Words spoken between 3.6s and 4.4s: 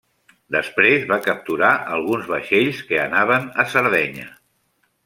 a Sardenya.